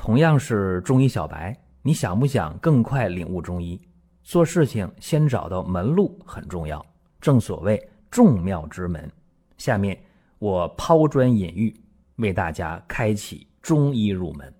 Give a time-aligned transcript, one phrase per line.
[0.00, 3.78] 同样是中医小白，你想不想更快领悟中医？
[4.24, 6.84] 做事情先找到门路很重要，
[7.20, 9.12] 正所谓众妙之门。
[9.58, 10.02] 下面
[10.38, 11.78] 我抛砖引玉，
[12.16, 14.50] 为大家开启中医入门。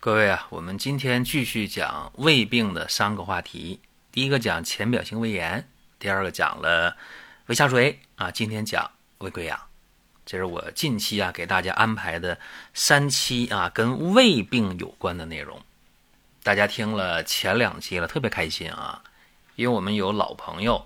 [0.00, 3.80] 各位啊，我们今天继续讲胃病的三个话题。
[4.10, 5.68] 第一个讲浅表性胃炎，
[5.98, 6.96] 第二个讲了
[7.48, 9.67] 胃下垂啊，今天讲胃溃疡。
[10.30, 12.38] 这是我近期啊给大家安排的
[12.74, 15.58] 三期啊跟胃病有关的内容。
[16.42, 19.02] 大家听了前两期了，特别开心啊，
[19.56, 20.84] 因为我们有老朋友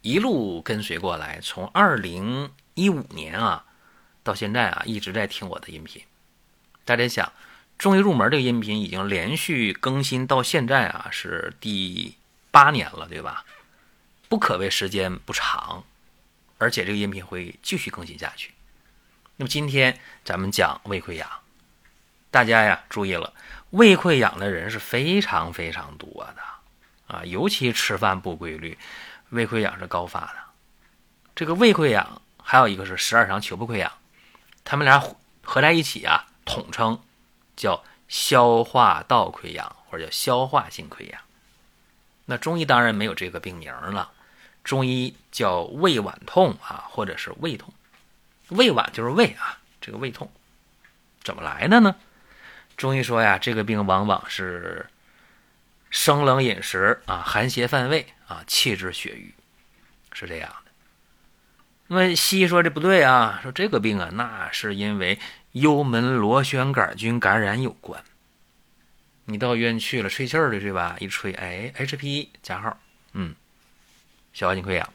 [0.00, 3.66] 一路跟随过来，从二零一五年啊
[4.22, 6.02] 到现在啊一直在听我的音频。
[6.86, 7.30] 大家想，
[7.76, 12.14] 中医入门这个音频已经连续更新到现在啊是第
[12.50, 13.44] 八年了，对吧？
[14.30, 15.84] 不可谓时间不长。
[16.58, 18.52] 而且这个音频会继续更新下去。
[19.36, 21.28] 那么今天咱们讲胃溃疡，
[22.30, 23.32] 大家呀注意了，
[23.70, 28.78] 胃溃疡的人是非常非常多的啊，尤其吃饭不规律，
[29.30, 30.34] 胃溃疡是高发的。
[31.34, 33.92] 这个胃溃疡还有一个是十二肠球部溃疡，
[34.62, 35.02] 他们俩
[35.42, 37.00] 合在一起啊，统称
[37.56, 41.20] 叫消化道溃疡或者叫消化性溃疡。
[42.26, 44.12] 那中医当然没有这个病名了。
[44.64, 47.72] 中医叫胃脘痛啊，或者是胃痛。
[48.48, 50.30] 胃脘就是胃啊，这个胃痛
[51.22, 51.94] 怎么来的呢？
[52.76, 54.86] 中医说呀，这个病往往是
[55.90, 59.34] 生冷饮食啊，寒邪犯胃啊，气滞血瘀，
[60.12, 60.72] 是这样的。
[61.86, 65.18] 那么西医说这不对啊，说这个病啊，那是因为
[65.52, 68.02] 幽门螺旋杆菌感染有关。
[69.26, 70.96] 你到医院去了，吹气儿的对吧？
[70.98, 72.78] 一吹，哎，HP 加号，
[73.12, 73.34] 嗯。
[74.34, 74.92] 消化性溃疡，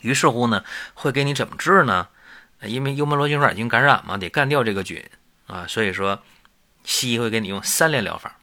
[0.00, 2.08] 于是乎呢，会给你怎么治呢？
[2.62, 5.08] 因为幽门螺旋杆菌感染嘛，得干掉这个菌
[5.46, 6.22] 啊，所以说
[6.84, 8.38] 西医会给你用三联疗法。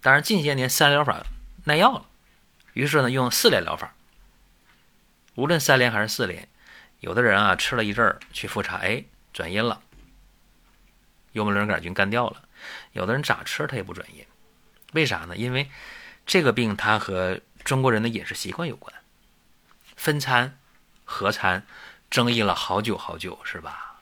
[0.00, 1.22] 当然近些年三联疗法
[1.64, 2.06] 耐药了，
[2.72, 3.92] 于是呢用四联疗法。
[5.34, 6.48] 无论三联还是四联，
[7.00, 9.80] 有的人啊吃了一阵儿去复查，哎转阴了，
[11.32, 12.42] 幽门螺旋杆菌干掉了；
[12.92, 14.24] 有的人咋吃他也不转阴，
[14.92, 15.36] 为啥呢？
[15.36, 15.68] 因为
[16.26, 18.92] 这个病它和中国人的饮食习惯有关。
[19.98, 20.56] 分餐、
[21.04, 21.66] 合餐，
[22.08, 24.00] 争议了好久好久，是吧？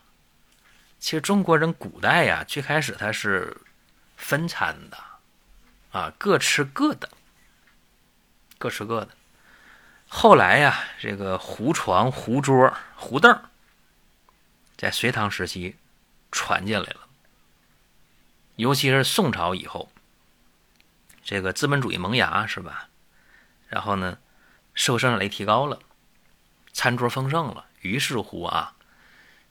[1.01, 3.57] 其实中国人古代呀，最开始他是
[4.15, 4.99] 分餐的，
[5.93, 7.09] 啊，各吃各的，
[8.59, 9.09] 各吃各的。
[10.07, 13.43] 后来呀，这个胡床、胡桌、胡凳，
[14.77, 15.77] 在隋唐时期
[16.31, 17.09] 传进来了，
[18.57, 19.91] 尤其是宋朝以后，
[21.25, 22.91] 这个资本主义萌芽，是吧？
[23.69, 24.19] 然后呢，
[24.75, 25.81] 社会生产力提高了。
[26.77, 28.75] 餐桌丰盛了，于是乎啊，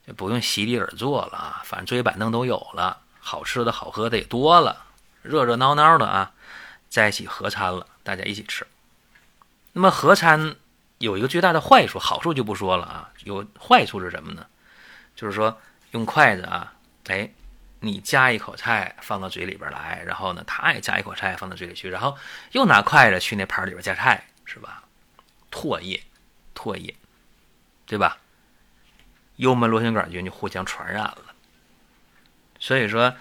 [0.06, 4.86] 就不用席地而坐了啊，反正桌椅板凳都有了，好吃的好喝的也多了，
[5.24, 6.32] 热热闹闹的啊，
[6.88, 8.68] 在一起合餐了，大家一起吃。
[9.74, 10.56] 那么合餐
[11.00, 14.46] 有一个最大的坏处，好处就不说了啊，有坏处是什么呢？
[15.16, 15.60] 就是说
[15.94, 16.76] 用筷子啊，
[17.08, 17.28] 哎，
[17.80, 22.16] 你夹一口菜放到嘴里边来，然后呢，他也夹一口菜放到嘴里去，然后
[22.52, 24.84] 又拿筷子去那盘里边夹菜，是吧？
[25.52, 26.00] 唾液，
[26.54, 26.96] 唾液。
[27.86, 28.18] 对吧？
[29.36, 31.36] 幽门螺旋杆菌就互相传染了。
[32.58, 33.16] 所以说，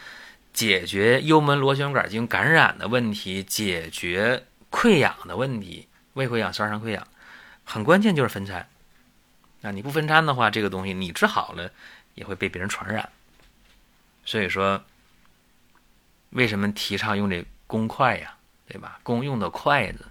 [0.53, 7.07] 解决幽门螺旋杆菌感染的问题，解决溃疡的问题，胃溃疡、十二肠溃疡，
[7.65, 8.69] 很关键就是分餐。
[9.63, 11.71] 啊，你不分餐的话，这个东西你治好了，
[12.15, 13.11] 也会被别人传染。
[14.25, 14.85] 所以说，
[16.31, 18.37] 为什么提倡用这公筷呀？
[18.69, 19.01] 对吧？
[19.03, 20.07] 公用的筷子，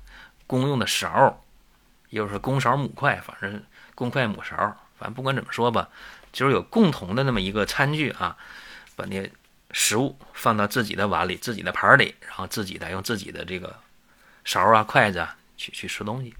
[0.45, 1.41] 公用的勺，
[2.09, 3.63] 又是公勺母筷，反正。
[3.95, 4.55] 公筷母勺，
[4.97, 5.89] 反正不管怎么说吧，
[6.31, 8.37] 就是有共同的那么一个餐具啊，
[8.95, 9.31] 把那
[9.71, 13.79] 食物放到自己的碗里、自己的盘里，然后自己再用自己的这个
[14.43, 16.33] 勺啊、筷子啊去去吃东西，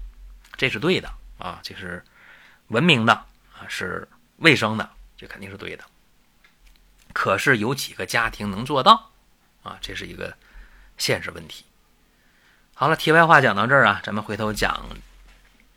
[0.56, 2.04] 这是对的啊，这是
[2.68, 4.06] 文明的啊，是
[4.38, 5.84] 卫生的，这肯定是对的。
[7.12, 9.10] 可是有几个家庭能做到
[9.62, 9.78] 啊？
[9.80, 10.36] 这是一个
[10.98, 11.64] 现实问题。
[12.74, 14.84] 好了，题外话讲到这儿啊，咱们回头讲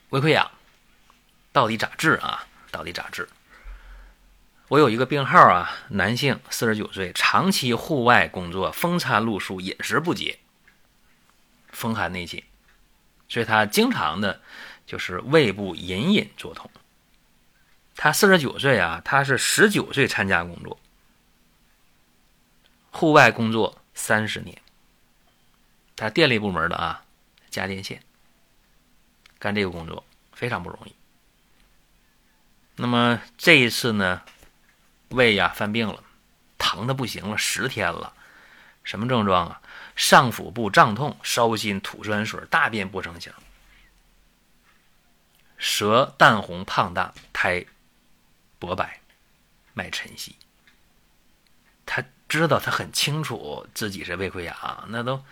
[0.09, 0.49] 胃溃疡。
[1.57, 2.45] 到底咋治啊？
[2.69, 3.27] 到底咋治？
[4.67, 10.37] 我有一个病号啊，男性，四十九岁，长期户外工作，风餐露宿，饮食不节，
[11.69, 12.43] 风寒内侵，
[13.27, 14.39] 所以他经常的，
[14.85, 16.69] 就是胃部隐隐作痛。
[17.95, 20.79] 他四十九岁啊，他是十九岁参加工作，
[22.91, 24.61] 户外工作三十年，
[25.95, 27.03] 他电力部门的啊，
[27.49, 28.03] 家电线，
[29.39, 30.93] 干这个工作非常不容易。
[32.77, 34.21] 那么这一次呢，
[35.09, 36.03] 胃呀犯病了，
[36.57, 38.13] 疼的不行了，十天了，
[38.83, 39.61] 什么症状啊？
[39.95, 43.33] 上腹部胀痛、烧心、吐酸水、大便不成形、
[45.57, 47.65] 舌淡红胖大、苔
[48.59, 48.99] 薄白、
[49.73, 50.35] 脉沉细。
[51.83, 55.23] 他知道，他很清楚自己是胃溃疡，那都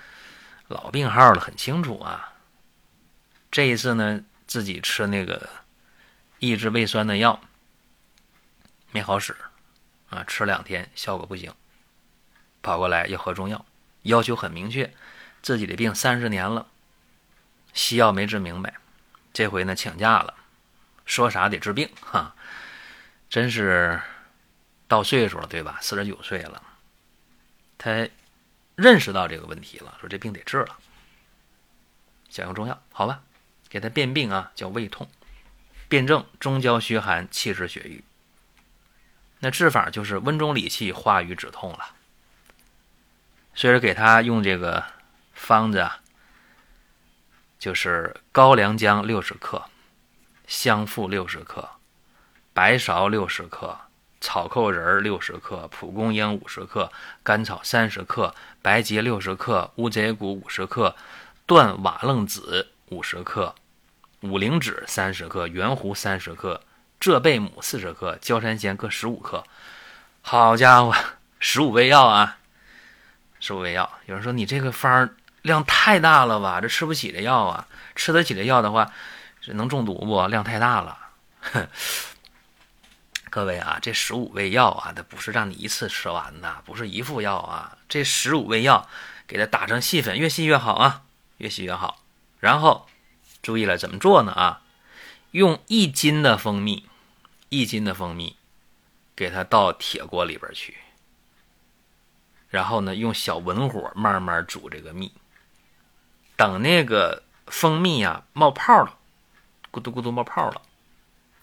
[0.68, 2.34] 老病号了，很清楚啊。
[3.52, 5.48] 这一次呢，自己吃那个
[6.48, 7.42] 抑制胃酸的药
[8.92, 9.36] 没好使
[10.10, 11.54] 啊，吃两天效果不行，
[12.62, 13.66] 跑过来要喝中药。
[14.04, 14.94] 要求很明确，
[15.42, 16.68] 自己的病三十年了，
[17.74, 18.76] 西药没治明白，
[19.34, 20.36] 这回呢请假了，
[21.06, 22.36] 说啥得治病哈，
[23.28, 24.00] 真是
[24.88, 25.80] 到岁数了对吧？
[25.82, 26.62] 四十九岁了，
[27.80, 28.08] 他
[28.76, 30.78] 认识到这个问题了，说这病得治了，
[32.30, 33.24] 想用中药，好吧，
[33.68, 35.10] 给他辨病啊，叫胃痛，
[35.88, 38.04] 辨证中焦虚寒，气滞血瘀，
[39.40, 41.96] 那治法就是温中理气，化瘀止痛了。
[43.54, 44.84] 所以给他用这个
[45.34, 46.02] 方子啊，
[47.58, 49.66] 就是高良姜六十克，
[50.48, 51.70] 香附六十克，
[52.54, 53.80] 白芍六十克，
[54.20, 56.92] 草寇仁六十克，蒲公英五十克，
[57.24, 60.96] 甘草三十克，白及六十克，乌贼骨五十克，
[61.46, 63.56] 断瓦楞子五十克，
[64.22, 66.62] 五灵脂三十克，圆胡三十克，
[67.00, 69.44] 浙贝母四十克，焦山仙各十五克。
[70.22, 70.96] 好家伙，
[71.40, 72.38] 十五味药啊！
[73.40, 75.10] 十五味药，有人说你这个方
[75.44, 76.60] 量太大了吧？
[76.60, 77.68] 这吃不起这药啊！
[77.96, 78.92] 吃得起这药的话，
[79.42, 80.28] 这能中毒不？
[80.28, 80.98] 量太大了。
[83.30, 87.78] 各位啊，这十五味药啊，它不是让你一次吃完的，不是一副药啊。
[87.90, 88.88] 这十五味药
[89.28, 91.04] 给它打成细粉，越细越好啊，
[91.38, 92.02] 越细越好。
[92.40, 92.88] 然后
[93.46, 94.32] 注意了，怎么做呢？
[94.32, 94.64] 啊，
[95.30, 96.90] 用一斤的蜂蜜，
[97.50, 98.36] 一斤的蜂蜜，
[99.16, 100.76] 给它倒铁锅里边去。
[102.50, 105.14] 然后呢，用小文火慢慢煮这个蜜，
[106.36, 108.98] 等那个蜂蜜呀冒泡了，
[109.72, 110.64] 咕嘟咕嘟冒泡了，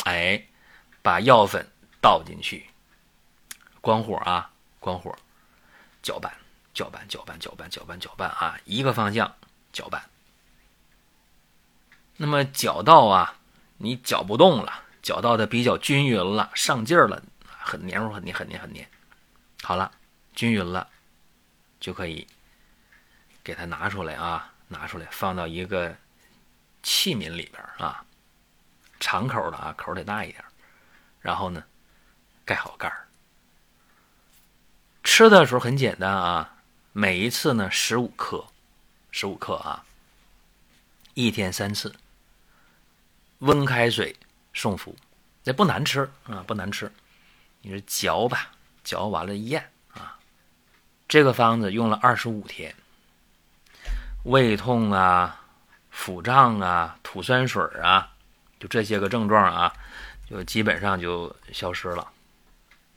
[0.02, 0.44] 哎，
[1.02, 1.70] 把药粉
[2.00, 2.66] 倒进去，
[3.80, 4.50] 关火啊，
[4.80, 5.16] 关火，
[6.02, 6.36] 搅拌，
[6.74, 9.32] 搅拌，搅拌，搅拌，搅拌，搅拌啊，一个方向
[9.72, 10.02] 搅拌。
[12.16, 13.38] 那么搅到啊，
[13.78, 18.88] 你搅不动了，搅到的比较均匀了，上劲儿了，很黏糊，很黏，很黏，很黏。
[19.62, 19.90] 好了，
[20.34, 20.88] 均匀了。
[21.80, 22.24] 就可以
[23.42, 25.96] 给它拿出来啊，拿出来放到一个
[26.80, 28.04] 器皿里边啊，
[29.00, 30.44] 长口的啊，口得大一点。
[31.20, 31.64] 然后呢，
[32.44, 33.08] 盖好盖儿。
[35.02, 36.58] 吃的时候很简单啊，
[36.92, 38.46] 每一次呢十五克，
[39.10, 39.84] 十五克啊，
[41.14, 41.92] 一天三次，
[43.42, 44.14] 温开水
[44.54, 44.94] 送服，
[45.42, 46.90] 这不难吃啊，不难吃。
[47.60, 48.52] 你是嚼吧，
[48.84, 50.16] 嚼完了咽啊。
[51.08, 52.72] 这个方子用了二十五天，
[54.24, 55.44] 胃痛啊、
[55.90, 58.12] 腹胀啊、吐酸水啊，
[58.60, 59.72] 就这些个症状啊，
[60.30, 62.12] 就基本上就消失了，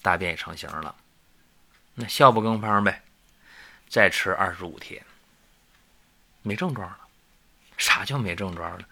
[0.04, 0.94] 大便也成型了。
[1.96, 3.02] 那效不更方呗？
[3.90, 5.04] 再吃二十五天，
[6.44, 7.00] 没症状了。
[7.78, 8.88] 啥叫没症状了？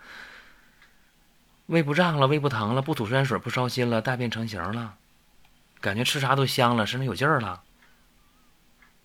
[1.68, 4.95] 胃不胀了，胃不疼了，不吐酸水，不烧心了，大便成型了，
[5.80, 7.63] 感觉吃啥都香了，身上有劲儿了。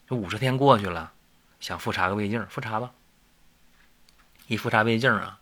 [0.09, 1.13] 这五十天过去了，
[1.61, 2.91] 想复查个胃镜，复查吧。
[4.49, 5.39] 一复查胃镜啊，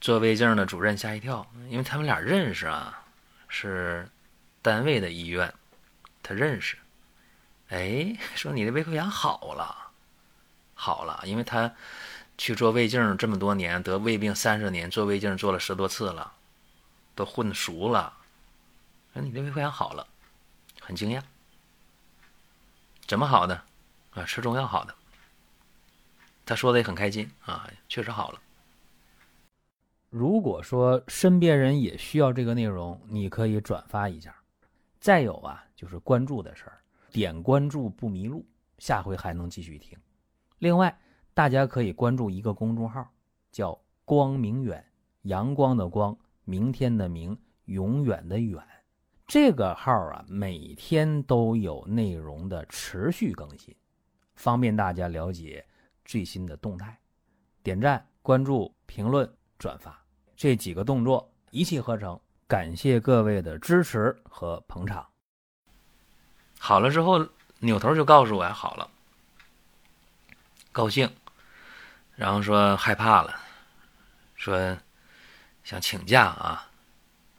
[0.00, 3.02] 做胃镜的主任吓一跳，因为他们俩认识啊，
[3.48, 4.08] 是
[4.60, 5.54] 单位的医院，
[6.22, 6.76] 他认识。
[7.68, 9.92] 哎，说你的胃溃疡好了，
[10.74, 11.72] 好了，因为他
[12.36, 16.32] 去做胃镜这么多年，得胃病三十年，做胃镜做了十多次了，
[17.14, 18.12] 都混熟了。
[19.12, 20.06] 说你的胃溃疡好了，
[20.80, 21.22] 很惊讶。
[23.06, 23.62] 怎么好的？
[24.12, 24.94] 啊，吃中药好的，
[26.46, 28.40] 他说的也很开心啊，确实好了。
[30.10, 34.34] 如果说身边人也需要这个内容，你可以转发一下。
[35.00, 36.80] 再有啊，就是关注的事儿，
[37.10, 38.46] 点关注不迷路，
[38.78, 39.98] 下回还能继续听。
[40.58, 40.96] 另外，
[41.34, 43.06] 大家可以关注一个公众号，
[43.50, 44.82] 叫“光明远”，
[45.22, 47.36] 阳光的光，明天的明，
[47.66, 48.62] 永远的远。
[49.26, 53.74] 这个号啊，每天都有内容的持续更新。
[54.36, 55.64] 方便大家了解
[56.04, 56.98] 最新的动态，
[57.62, 59.98] 点赞、关注、评论、转发
[60.36, 62.20] 这几个动作一气呵成。
[62.46, 65.06] 感谢各位的支持和捧场。
[66.58, 67.26] 好了之后，
[67.60, 68.88] 扭头就告诉我好了，
[70.70, 71.10] 高兴，
[72.14, 73.34] 然后说害怕了，
[74.34, 74.76] 说
[75.64, 76.68] 想请假啊，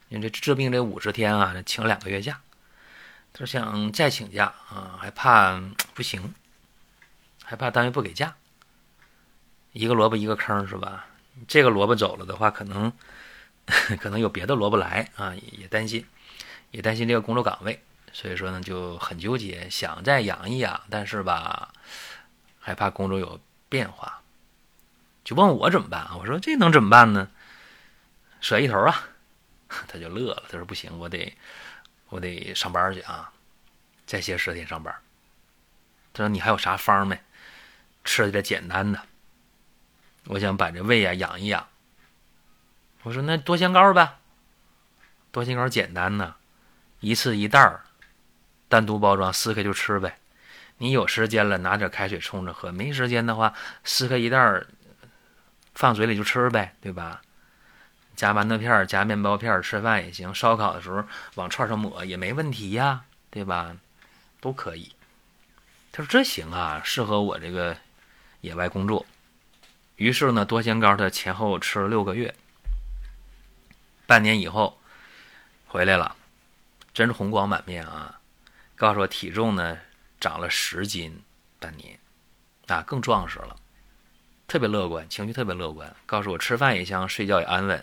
[0.08, 2.40] 因为这治病这五十天啊，请两个月假，
[3.32, 5.58] 他说想再请假啊，还怕
[5.94, 6.34] 不行。
[7.48, 8.34] 还怕单位不给假。
[9.70, 11.06] 一个萝卜一个坑是吧？
[11.46, 12.92] 这个萝卜走了的话，可能
[14.00, 16.04] 可能有别的萝卜来啊，也担心，
[16.72, 17.80] 也担心这个工作岗位，
[18.12, 21.72] 所以说呢就很纠结，想再养一养，但是吧，
[22.58, 24.22] 害怕工作有变化，
[25.22, 26.16] 就问我怎么办啊？
[26.18, 27.28] 我说这能怎么办呢？
[28.40, 29.08] 甩一头啊！
[29.88, 31.36] 他就乐了，他说不行，我得
[32.08, 33.32] 我得上班去啊，
[34.06, 34.94] 再歇十天上班。
[36.12, 37.20] 他说你还有啥方没？
[38.04, 39.02] 吃点简单的。
[40.26, 41.68] 我想把这胃啊养一养。
[43.02, 44.18] 我说那多香膏呗，
[45.32, 46.36] 多香膏简单呢，
[47.00, 47.84] 一次一袋儿，
[48.68, 50.18] 单独包装撕开就吃呗。
[50.78, 54.66] 你有时间了拿点开水冲着喝，没时间的话撕开一袋儿，
[55.74, 57.22] 放嘴里就吃呗，对吧？
[58.16, 61.04] 夹馒头片夹面包片吃饭也行，烧烤的时候
[61.34, 63.76] 往串上抹也没问题呀，对吧？
[64.40, 64.90] 都可以。
[65.92, 67.76] 他说这行啊，适合我这个
[68.40, 69.04] 野外工作。
[69.96, 72.34] 于是呢，多香膏他前后吃了六个月，
[74.06, 74.78] 半年以后
[75.66, 76.16] 回来了，
[76.92, 78.20] 真是红光满面啊！
[78.74, 79.78] 告诉我体重呢
[80.20, 81.22] 长了十斤，
[81.58, 81.98] 半年
[82.66, 83.56] 啊更壮实了，
[84.46, 85.94] 特别乐观，情绪特别乐观。
[86.04, 87.82] 告诉我吃饭也香，睡觉也安稳。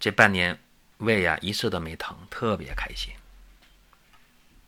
[0.00, 0.58] 这半年
[0.96, 3.12] 胃呀一次都没疼，特别开心。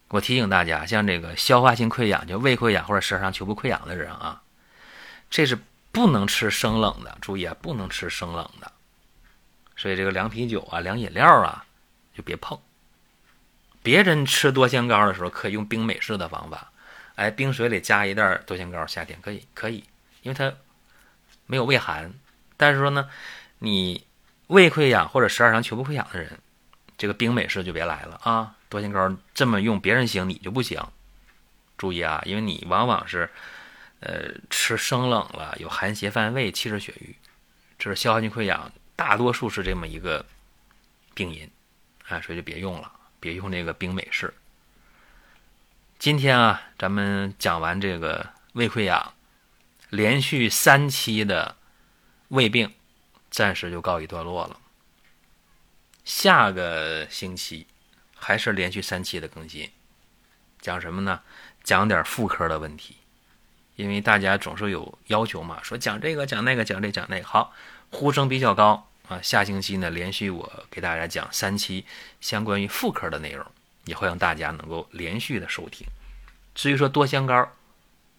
[0.09, 4.43] 我提醒大家，像这个消化性溃疡，就胃溃疡或者十二肠球部溃疡的人啊，
[5.29, 5.59] 这是。
[5.95, 8.73] 不能吃生冷的，注意啊，不能吃生冷的。
[9.77, 11.67] 所以这个凉啤酒啊、凉饮料啊，
[12.15, 12.59] 就别碰。
[13.83, 16.73] 别人吃多香膏的时候，可以用冰美式的方法，
[17.17, 19.85] 哎，冰水里加一袋多香膏，夏天可以可以，
[20.23, 20.51] 因为它
[21.45, 22.11] 没有胃寒。
[22.57, 23.11] 但是说呢，
[23.59, 24.07] 你
[24.53, 26.39] 胃溃疡或者十二肠球部溃疡的人，
[26.97, 28.55] 这个冰美式就别来了啊。
[28.69, 30.81] 多香膏这么用，别人行你就不行。
[31.77, 33.29] 注意啊，因为你往往是。
[34.05, 37.15] 呃，吃生冷了有寒邪犯胃、气滞血瘀，
[37.79, 40.27] 这是消化性溃疡，大多数是这么一个
[41.15, 41.49] 病因，
[42.09, 42.91] 啊，所以就别用了，
[43.21, 44.35] 别用这个冰美式。
[46.01, 49.15] 今天啊，咱们讲完这个胃溃疡，
[49.91, 51.55] 连续三期的
[52.27, 52.75] 胃病，
[53.33, 54.61] 暂时就告一段落了。
[56.05, 57.67] 下个星期
[58.15, 59.71] 还是连续三期的更新，
[60.61, 61.23] 讲什么呢？
[61.65, 62.99] 讲点妇科的问题。
[63.75, 67.55] 因为大家总是有要求嘛，说讲这个讲那个讲这讲那个，好，
[67.91, 69.19] 呼声比较高啊。
[69.23, 71.87] 下星期呢，连续我给大家讲三期
[72.21, 73.45] 相关于妇科的内容，
[73.87, 75.87] 也会让大家能够连续的收听。
[76.55, 77.49] 至于说多香膏，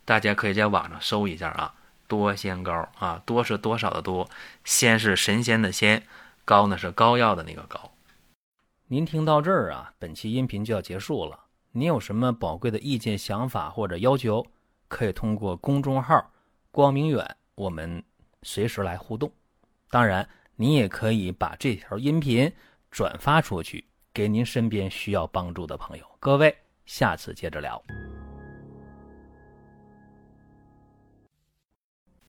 [0.05, 1.75] 大家可以在网上搜一下啊，
[2.07, 4.29] 多仙膏啊，多是多少的多，
[4.63, 6.03] 仙是神仙的仙，
[6.45, 7.91] 膏呢是膏药的那个膏。
[8.87, 11.39] 您听到这儿啊，本期音频就要结束了。
[11.71, 14.45] 您有什么宝贵的意见、想法或者要求？
[14.87, 16.31] 可以通过公众号
[16.69, 18.03] “光明远”，我们
[18.43, 19.31] 随时来互动。
[19.89, 22.51] 当然，您也可以把这条音频
[22.91, 23.83] 转发出去，
[24.13, 26.05] 给您身边需要帮助的朋友。
[26.19, 26.55] 各位，
[26.85, 27.81] 下次接着聊。